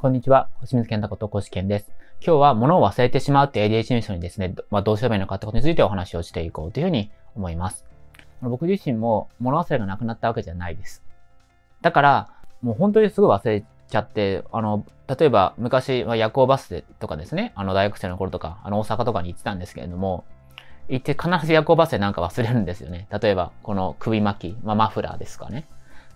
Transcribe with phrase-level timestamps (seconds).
[0.00, 0.48] こんにちは。
[0.60, 1.90] 星水健太ことコシケンです。
[2.24, 7.84] 今日は物を忘れてしまうって ADHD の人にですね、まあ、どうすればいいのかってことについてお話をしていこうというふうに思います。
[8.40, 11.02] 僕自身も物忘れがなくなったわけじゃないです。
[11.82, 12.30] だから、
[12.62, 20.24] もう本当にすぐ忘れちゃって、あの、例えば昔、まあ、夜行バスとかですね、あの大学生の頃とか、あの大阪とかに行ってたんですけれども、
[20.88, 23.08] 行って必ず夜行バスでなんか忘れるんですよね。
[23.20, 25.66] 例えば、この首巻き、まあ、マフラーですかね。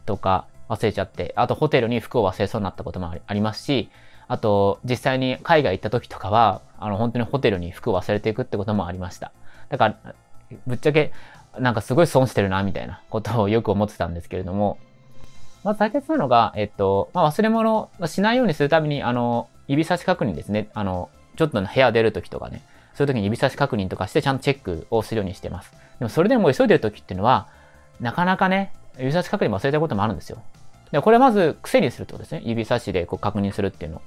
[0.07, 3.90] とか、忘れちゃって、あとホテルに服を忘れそうになったこともありますし、
[4.29, 9.32] あと実際に海外行った時とかは、あの本当にホテルに服を忘れていくってこともありました。
[9.68, 10.14] だから、
[10.67, 11.12] ぶっちゃけ
[11.58, 14.79] なんかすごい損してるなみたいなことをよく思ってたんですけれども、
[15.64, 20.68] まず大切なのが、えっと、まあ、忘れ物をしないようにするために、あの、指差し確認ですね。
[20.75, 22.62] あの、ちょっと部屋出るときとかね、
[22.94, 25.72] そういう時に指差し確認とかしてちゃんとチェックをするようにしてます。
[25.98, 27.48] でもそれでも急いでる時っていうのは、
[28.00, 30.43] なかなかね、指差し確認忘れたこともあるんですよ。
[30.91, 32.42] で、これまず癖にするってことですね。
[32.45, 34.03] 指差しでこう確認するっていうの。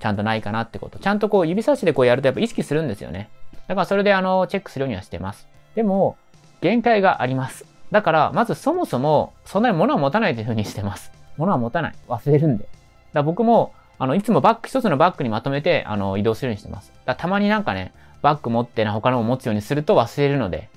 [0.00, 0.98] ちゃんとないかなってこと。
[0.98, 3.30] ちゃんとこう指差しでこうやるとやっぱ意識するんですよね。
[3.68, 5.46] だからそれであの、チェックするようにはしてます。
[5.74, 6.16] でも、
[6.60, 7.64] 限界があります。
[7.90, 11.12] だから、まずそもそも、そんなに物を持たないというふうにしてます。
[11.36, 11.94] 物は持たない。
[12.08, 12.68] 忘れるんで。
[13.12, 16.92] だ僕も、あの、いつもバッグ、一つのバッグにまとめて、あの、移動するようにしてます。
[17.04, 20.68] だたまになんかね、バッグ持ってね、他のも持つようにすると忘れるので、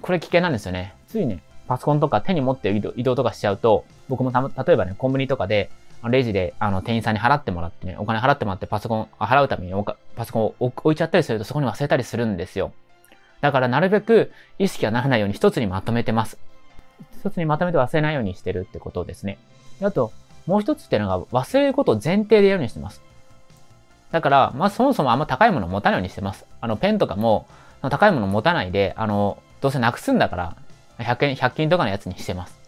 [0.00, 0.94] これ危険なんですよね。
[1.08, 5.70] ついね、パソコンとか手に持って移動移動とかしちゃうと、僕もた例えばね、コンビニとかで、
[6.08, 9.84] レジで、あの、店員さんに払ってもらってね、お金払ってもらってパソコン、払うために
[10.16, 12.72] パソコンを置いちゃったりするとそこに忘れたりするんですよ。
[13.40, 16.38] だからなるべく意識がならないように一つにまとめてます。
[17.20, 19.38] 一つにまとめて忘れないようにしてるってことですね。
[19.82, 20.12] あと、
[20.46, 23.02] もう一つっていうのが忘れることを前提でやるようにしてます。
[24.10, 26.46] だから、まずそもそもあんま高いものを持たないようにしてます。
[26.60, 27.46] あの、ペンとかも、
[27.82, 30.56] 高いものを持たないで、あの、どうせなくすんだから、
[30.98, 32.58] 100円、100均とかのやつにしてます。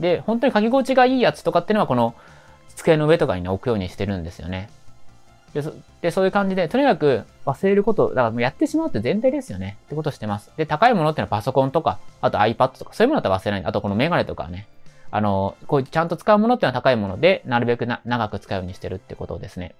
[0.00, 2.14] で、本当に書き心地がいいやつとかっていうのは、この、
[2.74, 4.68] 机の上とかに、置くようにしてるんですよね。
[5.54, 9.78] でそで、そういう感じで、とにかく忘れること、だからもうやってしまうって前提ですよね。
[9.86, 10.52] ってことしてます。
[10.56, 13.64] で、高いものっていうのはパソコンとか、あと iPad とか、そういうものだったら忘れない。
[13.64, 14.68] あとこのメガネとかね。
[15.10, 19.74] あの、こういうちゃんと使うものっていうのは高いもので、なるべくな長く使うようにしてるってことですね。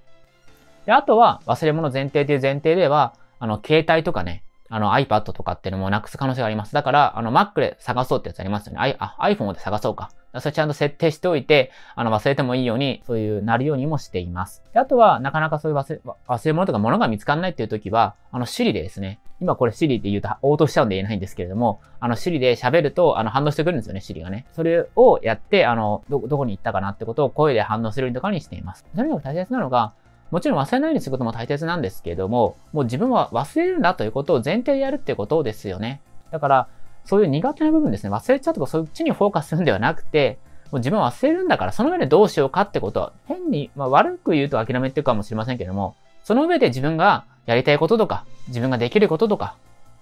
[0.86, 6.72] で、あとは忘れ物前提という前提では、あの、携帯とかね、あの iPad とかっていうのもなくす可能性があります。
[6.72, 8.78] だから、あの Mac で探そうってやつありますよね。
[8.80, 10.10] I、あ、iPhone で探そうか。
[10.40, 14.62] それちゃんと設定しておいて、あの忘れてもいいように、そういうなるようにもしています。
[14.72, 24.46] であとは、なかなかそういう忘れ、忘れ物とか物が見つかんないっていう時は、あの Siri でですね、今これ Siri って言うと応答しちゃうんで言えないんですけれども、あの Siri で喋ると、あの反応してくるんですよね、Siri がね。
[24.52, 28.84] それをやって、あの、ど、どこに行ったかなってことを声で反応するとかにしています。
[28.94, 29.92] とにかく大切なのが、
[30.30, 36.00] もちろん忘れないようにすることも大切なんですけれども、もう自分は忘れるんだということを前提でやるっていうことですよね。
[36.30, 36.68] だから、
[37.04, 40.38] そういう苦手な部分ですね、忘れちゃうとかそっちにフォーカスするんではなくて、
[40.72, 45.94] もう自分は忘れるんだから、その上でどうしようかってことは、変に、まあ、悪く言うと諦めてるかもしれませんけども、
[46.24, 49.56] その上で自分がやりたいこととか、自分ができることとか、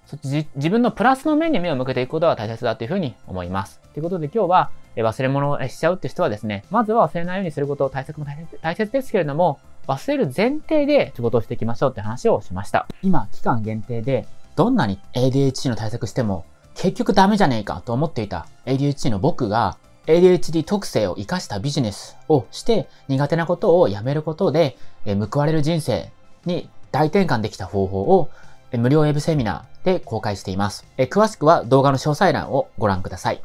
[0.07, 3.81] そっち自分のプラスの面に目を向けていくことが大切だというふうに思います。
[3.93, 8.27] ということで今日は、忘れ物をしちゃうって人はですね、まずは忘れないようにすることを大切も
[8.63, 12.87] 大切ですけれども、忘れる前提で仕事をしていきましょうって話をしました。
[13.03, 26.11] 今、期間限定で、どんなに ADHD の対策しても、結局ダメじゃねえかと思っていた ADHD の僕が、ADHD 特性を活かしたビジネスをして苦手なことをやめることで、報われる人生
[26.45, 28.31] に大転換できた方法を
[28.73, 30.87] 無料ウェブセミナーで公開しています。
[30.99, 33.43] 詳しくは動画の詳細欄をご覧ください。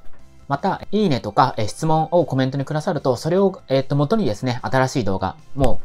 [0.48, 5.80] また、いいねとか、質問をコメントにくださると、それを、えっ、と、元にですね、新しい動画も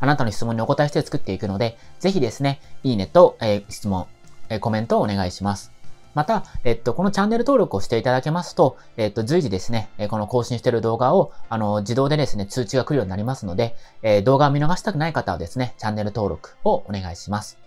[0.00, 4.06] あなたの質問にお答えして作っていくので、ぜひですね、いいねと、えー、質問、
[4.48, 5.72] えー、コメントをお願いします。
[6.14, 17.63] また、えっと、このチャンネル登録をしていただけますと、えっと、随時ですねえ、この更新している動画を、あの、自動でですね、通知が来るようになりますので、えー、動画を見逃したくない方はですね、チャンネル登録をお願いします。